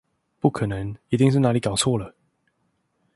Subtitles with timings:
[0.39, 2.15] 不可能，一定是哪裡搞錯了！